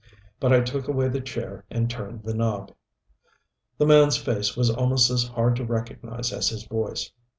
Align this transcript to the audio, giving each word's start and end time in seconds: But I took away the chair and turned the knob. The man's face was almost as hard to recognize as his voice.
But 0.39 0.51
I 0.51 0.61
took 0.61 0.87
away 0.87 1.09
the 1.09 1.21
chair 1.21 1.63
and 1.69 1.87
turned 1.87 2.23
the 2.23 2.33
knob. 2.33 2.73
The 3.77 3.85
man's 3.85 4.17
face 4.17 4.57
was 4.57 4.71
almost 4.71 5.11
as 5.11 5.27
hard 5.27 5.55
to 5.57 5.63
recognize 5.63 6.33
as 6.33 6.49
his 6.49 6.63
voice. 6.65 7.11